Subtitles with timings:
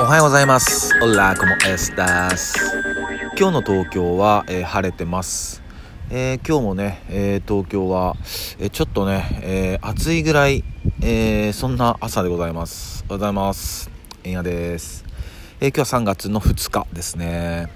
[0.00, 0.94] おはようございます。
[1.02, 2.54] オラコモエスタス。
[3.38, 5.62] 今日の東京は、えー、晴れてます。
[6.08, 8.16] えー、今日もね、えー、東京は、
[8.58, 10.64] えちょっとね、え暑いぐらい、
[11.02, 13.04] えそんな朝でございます。
[13.10, 13.90] おはようございます。
[14.24, 15.04] えんやです。
[15.60, 17.68] え今日は3月の2日ですね。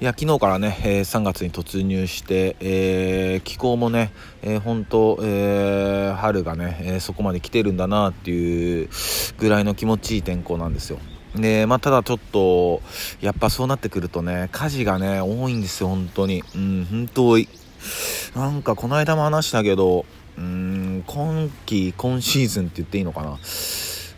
[0.00, 8.88] いや昨日からね、えー、3月に突入して、えー、気候もね、えー、本当、えー、春がね、えそこまで来てるんだなっていう
[9.36, 10.98] ぐらいの気持ちいい天候なんですよ。
[11.40, 12.82] で、まあ、ただちょっと、
[13.20, 16.44] やっぱそうなってくるとね、火事がね、多いんですよ、本当に。
[16.54, 17.48] うん、本当多い。
[18.34, 20.04] なんか、この間も話したけど、
[20.36, 23.38] うん、今季、今シーズンって言っていいのかな。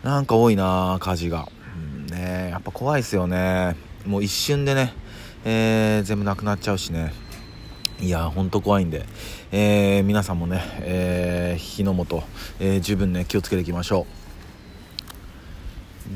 [0.02, 1.48] なんか多いな火事が。
[1.76, 3.76] うん、ねやっぱ怖いですよね。
[4.06, 4.92] もう一瞬でね、
[5.44, 7.12] えー、全部なくなっちゃうしね
[8.00, 9.04] いやほんと怖いんで、
[9.52, 12.22] えー、皆さんもね、えー、火の元、
[12.58, 14.19] えー、十分ね気をつけていきましょう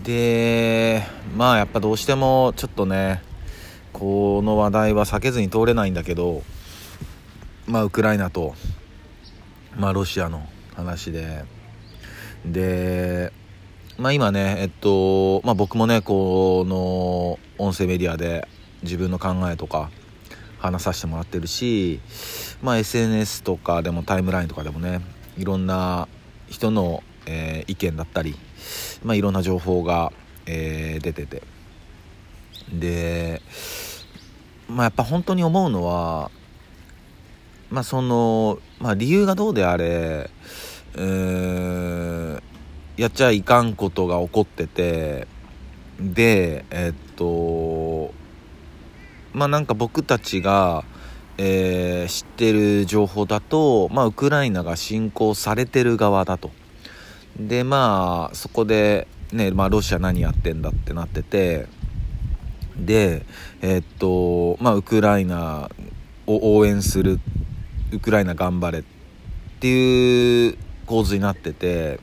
[0.03, 1.03] で
[1.37, 3.23] まあやっぱどうしてもちょっとね
[3.93, 6.43] この話題は避けずに通れないんだけど
[7.67, 8.55] まあウクライナと
[9.77, 11.45] まあロシアの話で
[12.45, 13.33] で
[13.97, 18.49] まあ今ねえっとまあ僕もねこの音声メディアで
[18.83, 19.91] 自分の考えとか
[20.59, 22.01] 話させてもらってるし、
[22.63, 25.01] まあ、SNS とかでもタイムラインとかでもね
[25.37, 26.09] いろんな
[26.49, 28.37] 人の、えー、意見だったり、
[29.03, 30.13] まあ、いろんな情報が、
[30.47, 31.43] えー、出てて
[32.73, 33.43] で、
[34.69, 36.31] まあ、やっぱ本当に思うのは、
[37.71, 40.31] まあそのまあ、理由がどうであれ、
[40.97, 42.43] えー、
[42.97, 45.27] やっちゃいかんことが起こってて
[46.01, 48.13] でえっと
[49.33, 50.85] まあなんか僕たちが、
[51.39, 56.53] えー、知ってる情報だと、まあ、ウクライナが侵攻されてる側だと。
[57.39, 61.67] でまあそこでね、まあ、ロシア何やってんだってなってて
[62.77, 63.25] で
[63.61, 65.71] えー、っとまあウクライナ
[66.27, 67.21] を応援する
[67.93, 68.85] ウクライナ頑張れっ
[69.61, 70.57] ていう
[70.87, 72.01] 構図になってて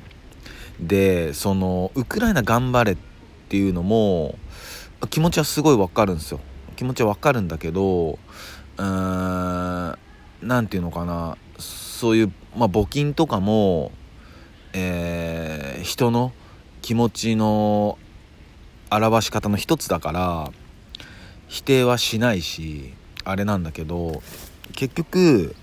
[0.79, 2.97] でそのウクライナ頑張れっ
[3.49, 4.35] ていうのも
[5.09, 6.39] 気持ちはすごいわかるんですよ。
[6.75, 9.97] 気持ちはわかるんだけどうーん
[10.41, 11.37] 何て言うのかな。
[11.59, 13.91] そういう、まあ、募金とかも、
[14.73, 16.31] えー、人の
[16.81, 17.97] 気持ちの
[18.89, 20.51] 表し方の一つだから
[21.47, 22.93] 否定はしないし
[23.23, 24.21] あれなんだけど
[24.73, 25.55] 結局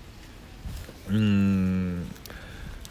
[1.09, 2.07] うーん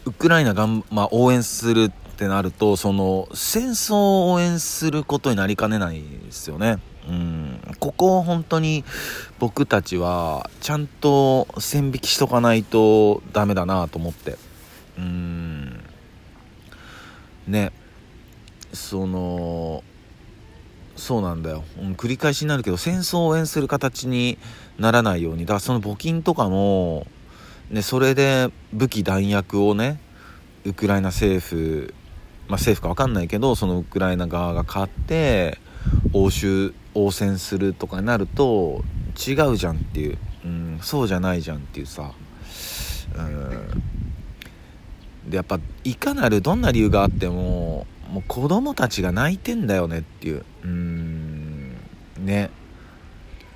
[0.05, 6.77] ウクライナがん、まあ、応援するってなるとその戦争を応援することになりかねないですよね。
[7.07, 8.83] うん、ここを本当に
[9.39, 14.37] 僕たちはちゃんと線引きしとかないとダメだなと思って
[14.97, 15.38] うん
[17.49, 17.71] ね。
[18.73, 19.83] その
[20.95, 24.37] そうなんだよ、うん、繰り返しになるけど戦争を応援する形に
[24.77, 25.45] ならないように。
[25.45, 27.07] だからその募金とかも、
[27.69, 29.99] ね、それで武器弾薬をね
[30.65, 31.93] ウクライナ政府
[32.47, 35.57] まあ政府か分かんないけどそのウクライナ側が買って
[36.13, 38.83] 欧州応戦するとかになると
[39.15, 42.11] 違うじゃんっていう、うん、そうじゃないじゃんっていうさ、
[43.15, 43.83] うん、
[45.29, 50.43] でやっぱいかなるどんな理由があってももう子供たちが泣いてんだよねっていう。
[50.63, 51.75] うん
[52.17, 52.49] ね。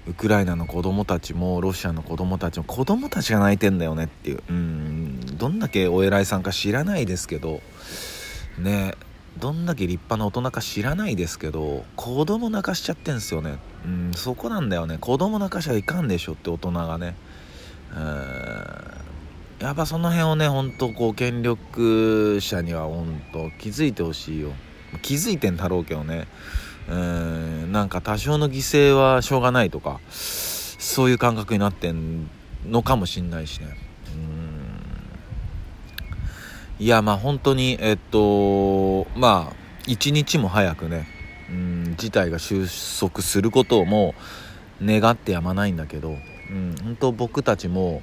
[0.06, 4.44] ウクライナの子供たちもロシアの子供たちも子供たちが泣いてんだよねっていう。
[4.50, 7.62] うんどんだけお偉いさんか知らないですけど
[8.60, 8.96] ね。
[9.40, 13.58] どんだけ立派な大人か知らないですけど子供泣かしちゃってんすよね。
[13.86, 14.98] うんそこなんだよね。
[15.00, 17.16] 子供泣かしちゃいかんでしょって大人がね。
[17.96, 19.03] うん。
[19.64, 24.52] やっぱその辺をねほんとこう権力者にはほんと気づいてほしいよ。
[25.02, 26.28] 気づいてんだろうけどね。
[26.90, 32.30] うんなんか多少の犠牲はしょうがないとかそういう感覚になってん
[32.68, 33.78] のかもしんないしね。
[36.78, 39.56] いやまあ本当にえっとまあ
[39.88, 41.08] 一日も早くね
[41.50, 42.68] うん事態が収
[43.00, 44.14] 束することをも
[44.82, 48.02] う願ってやまないんだけど、うん、本当僕たちも、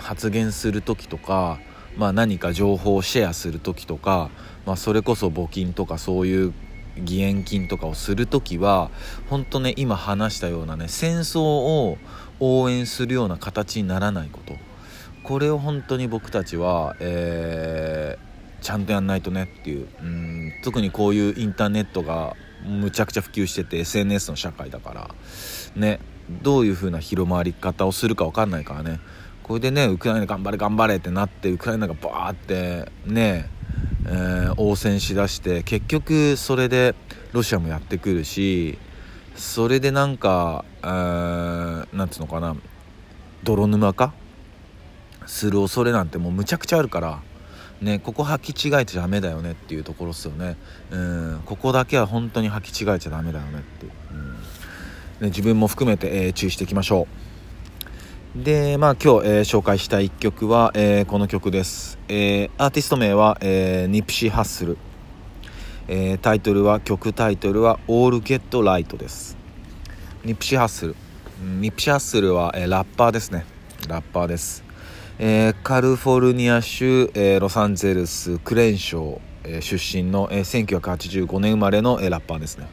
[0.00, 1.60] 発言する時とか、
[1.96, 4.30] まあ、何か情報をシェアする時とか、
[4.66, 6.54] まあ、それこそ募金とかそういう
[6.96, 8.90] 義援金とかをする時は
[9.28, 11.98] 本当ね今話したようなね戦争を
[12.40, 14.54] 応援するような形にならないこと。
[15.22, 22.34] これを本当に僕たちは、えー、ちゃんとやんないとねっていううん特にこういうインターネットが
[22.64, 25.10] むちゃくちゃ普及してて SNS の社会だから
[25.76, 26.00] ね
[26.42, 29.00] どういう風な広まり方をするか分かんないからね
[29.42, 33.48] これでねウクライナ頑張れ頑張れってなってウクライナがバーってね、
[34.06, 36.94] えー、応戦しだして結局それで
[37.32, 38.78] ロシアもやってくるし
[39.34, 42.56] それでなんかなんつうのかな
[43.42, 44.12] 泥沼化？
[45.26, 47.20] する恐れなんてもうむちゃくちゃあるから
[47.80, 50.56] ねここ履き違えちゃダメだよねっていうところっすよね。
[50.90, 53.86] うんここだけは本当に履き違えちゃダメだよねって。
[53.86, 54.32] いう、うん。
[54.32, 54.38] ね、
[55.28, 57.31] 自分も含めて、えー、注意していきましょう。
[58.34, 64.78] でまあ今日、えー、紹介した1曲は、えー、この曲です、えアーティスト名は、えニプシー・ハッスル
[65.88, 69.36] えー、タイトルは曲タイトルは「オールゲットライト」です。
[70.24, 70.96] ニプシーハッスル
[71.60, 73.44] ニプシーハッスルは、えー、ラッパーですね。
[73.88, 74.64] ラッパーです、
[75.18, 82.68] えー、カリフォルニア州、えロサンゼルスクレンショー、え出身の、え1985年生まれの、えラッパーですね。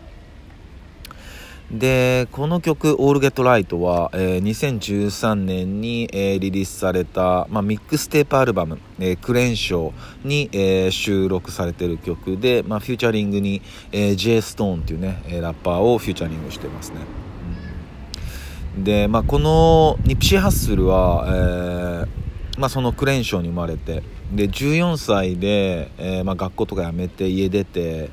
[1.72, 13.62] でこの曲「オールゲットライトは、えー、2013年に、えー、リリースされた、まあ、ミックステープアルバム「えー、クレンショーに」えー、収録されている曲で、まあ、フューチャリングに、
[13.92, 16.96] えー、J ストーンっていうねラッパーをフューチャリングしてますね、
[18.78, 22.08] うん、で、まあ、このニプシー・ハッスルは、えー
[22.58, 28.12] まあ、そのクレンショーに生まれてで14歳で、えー、まあ、学校とか辞めて家出て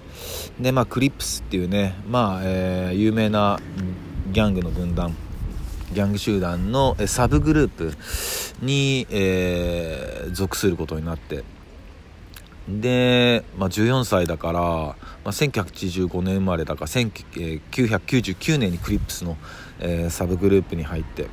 [0.59, 3.61] で、まあ、クリップスっていうね、まあえー、有名な
[4.33, 5.15] ギャングの軍団
[5.93, 7.93] ギャング集団のサブグループ
[8.61, 11.45] に、えー、属することになって。
[12.69, 14.97] で、まあ、14歳だから、ま
[15.27, 19.37] あ、1985年生まれだから1999年にクリップスの、
[19.79, 21.29] えー、サブグループに入って。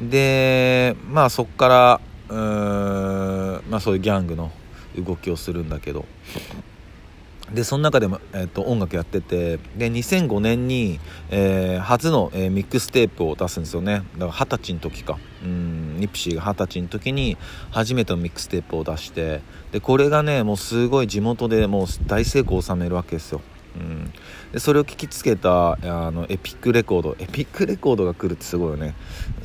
[0.00, 3.03] でまあそこからうーん
[3.74, 4.52] まあそういうギャングの
[4.96, 6.04] 動きをするんだけど。
[7.52, 9.58] でその中でも、えーと、音楽やってて。
[9.76, 14.04] で2005年に、えー、初の、えー、ミックステープを出すんですよね。
[14.16, 15.18] だから二十歳の時か。
[15.42, 17.36] うんニプシーが二十歳の時に
[17.72, 19.40] 初めてのミックステープを出して。
[19.72, 23.40] でこれがねもうすごい地元でもう大成功を収めるわけですよ。
[23.74, 24.12] うん、
[24.52, 27.16] でそれを聞きつけたあのエピックレコード。
[27.18, 28.94] エピックレコードが来るってすごいよね。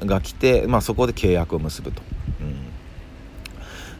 [0.06, 2.02] が来て、まあ、そこで契約を結ぶと、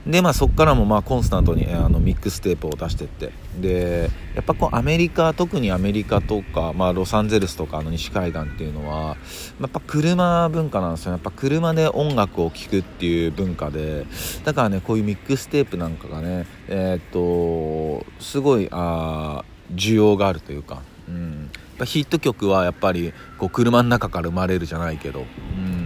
[0.08, 3.32] でまあそこからもまあコンスタントにあのミックステープを出してって。
[3.60, 9.18] でやっぱこうアメリカ特にアメリカとか、まあ、ロサンゼルスとかの西海岸っていうのは
[9.60, 14.06] やっぱ車文化なんですよやっぱ車で音楽を聴くっていう文化で。
[14.46, 19.44] だからねこういうミックステープなんかがねえー、っとすごいあ
[19.74, 21.50] 需要があるというか、うん、
[21.86, 25.79] ヒット曲はやっぱりこう車の中から生まれるじゃないけど、うん、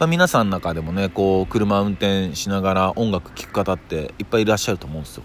[0.00, 5.24] ぱ皆さんの中でもねこう車運転しながら音楽聴く方っていっぱいいらっしゃると思うんですよ。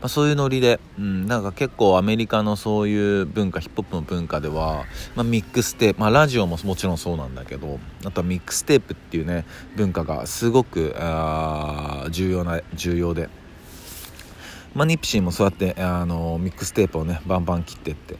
[0.00, 4.84] まあ、そういうノリで、うん、なんか結構アメリカのそういう文化ヒップホップの文化では、
[5.16, 9.44] まあ、ミックステープ、まあ、ラジオももちろんそうなんだけどあとはミックステープっていうね
[9.76, 13.28] 文化がすごくあ重要な重要で。
[14.74, 18.16] まあ、ニプシーもそうやってあのミックステープをねバンバン切ってって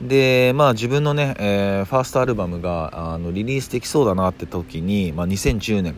[0.00, 5.94] でまあ自分のね、えー、ファーストアルバムがあのリリースできそうだなって時に、まあ、2010年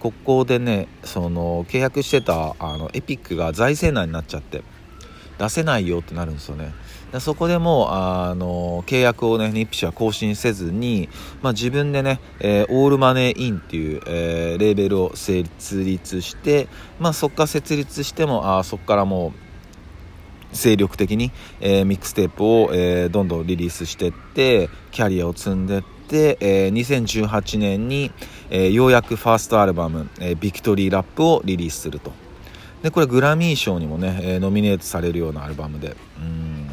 [0.00, 4.62] ここでねその契約してたあのエピックが財政難になっちゃって
[5.38, 6.72] 出せないよってなるんですよね。
[7.12, 11.08] でそこでもあの契約をねニップシは更新せずに、
[11.42, 16.68] まあ、自分でね、えー、オールマネーインっていう、えー、レーベルを設立して、
[16.98, 19.45] まあ、そこから設立してもあそこからもう
[20.52, 28.10] 精力的に、えー、ミックステープを、えー、どんどんリリースしていってキャリアを積んでいって、えー、2018年に、
[28.50, 32.12] えー、ようやくファーストアルバム「えー、ビクトリーラップ」をリリースすると。
[32.82, 35.96] でこれグラミー賞にもね、えー、ノミネートされるようなアルバムで。
[36.18, 36.68] うん。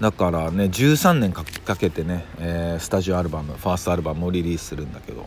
[0.00, 1.44] だからね13年か
[1.76, 5.26] けてね、えー、スタジオアルバムファーストアルバムをリリースするんだけど。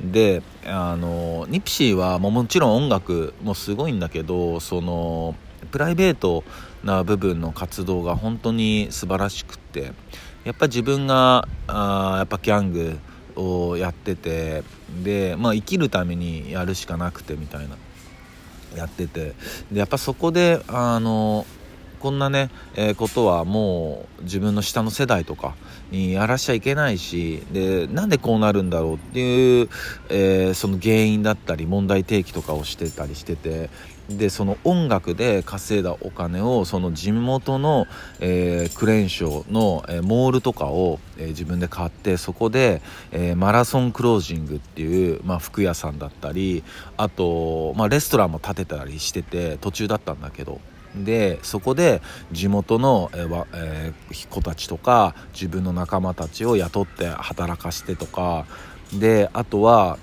[0.00, 5.34] であのニプシーはももちろん音楽もすごいんだけどその
[5.74, 6.44] プライベート
[6.84, 9.90] な部分の活動が本当に素晴らしくって
[10.44, 12.98] やっぱ自分があやっぱギャング
[13.34, 14.62] をやってて
[15.02, 17.76] で、まあ、生きるためにやるしかなくてみたいな
[18.76, 19.34] やってて。
[19.72, 21.44] でやっぱそこであの
[22.04, 25.54] こんなね、えー、ことはもう自分の下の世代とか
[25.90, 29.70] にやらしちゃいけないしでなんでこうなるんだろうっていう、
[30.10, 33.70] えー、その原因だったり問題提起とかをしてたりしてて
[34.10, 37.86] でその音楽で稼いだお金をその地元の、
[38.20, 42.82] えー、クレーンショーの、えー、モールとかを、えー、自分で買ってそこで、
[43.12, 46.64] え、マラソンクロージングっていう、まあ、服屋さんだったり
[46.98, 50.60] あと、まあ、レストランも建てたりしてて途中だったんだけど
[50.96, 52.00] でそこで
[52.32, 58.46] 地元の、えーえー、子たちとか自分の仲間たちを雇って働かしてとか
[58.92, 59.98] であとは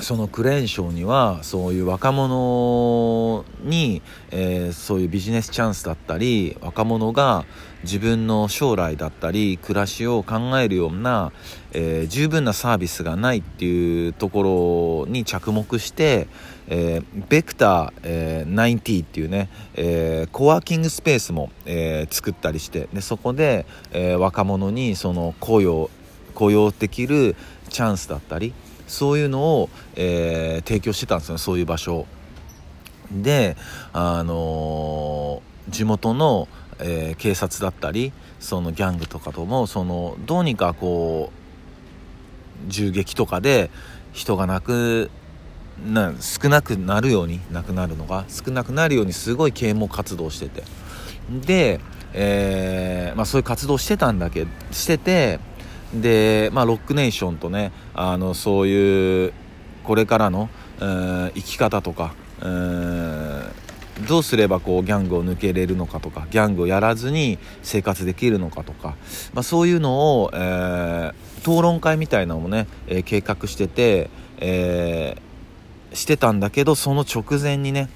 [0.00, 7.44] そのクレーンショーにはそういう若者に、えー、そういうビジネスチャンスだったり若者が
[7.82, 11.32] 自分の将来だったり暮らしを考えるような、
[11.72, 16.26] えー、十分なサービスがないっていうところに着目して、
[16.68, 25.90] えー、ベクター、えー、90っていうね、えー、コワーキングスペースも、えー、作ったりしてでそこで、えー、若者にその雇用
[26.34, 27.36] 雇用できる
[27.68, 28.54] チャンスだったり
[28.92, 32.06] そういうのを、えー、提供してたんですよそういう場所。
[33.10, 33.56] で
[33.92, 41.30] あのー、地元の、えー、警察だったりそのギャングとかともそのどうにかこ
[42.66, 43.70] う銃撃とかで
[44.12, 45.10] 人が亡く
[45.86, 50.62] な少なくなるように亡くなるのが少なくなるようにすごい啓蒙活動してて。
[51.30, 51.80] で、
[52.12, 55.40] えーまあ、そういう活動してたんだけどしてて
[55.94, 59.32] で、まあ、ロックネーションとねあのそういう
[59.84, 60.48] これからの、
[60.80, 68.96] え、生き方とか、えー、どうすればこうギャングを抜けれるのかとかギャングをやらずに生活できるのかとか、
[69.34, 74.08] まあ、そういうのを、えー、討論会みたいなのもね、えー、計画してて、
[74.38, 77.88] えー、してたんだけどその直前にね、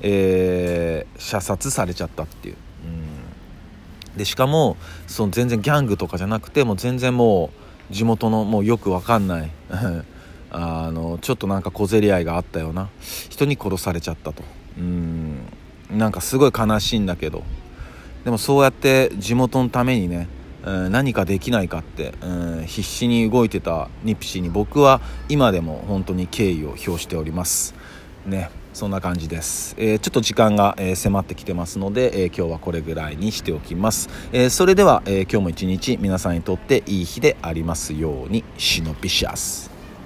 [0.00, 2.56] え、射殺されちゃったっていう。
[4.16, 4.76] でしかも
[5.06, 7.50] その全然ギャングとかじゃなくてもう全然も
[7.90, 9.50] う地元のもうよくわかんない。
[10.54, 12.88] あのちょっとなんか小競り合いがあったような。
[13.30, 14.42] 人に殺されちゃったと。
[14.78, 15.38] うん。
[15.90, 17.42] なんかすごい悲しいんだけど。
[18.24, 20.28] でもそうやって地元のためにね
[20.64, 27.74] 何かできないかってうん必死に動いてたニプシーに僕は今でも本当に敬意を表しております。
[28.26, 28.50] ね。
[28.72, 39.71] そんな感じです、えー、ちょっと時間が、えー、迫ってきてますので、えー、今日はこれぐらいにしておきます、えそれでは、え今日も一日皆さんにとっていい日でありますようにシノピシャス。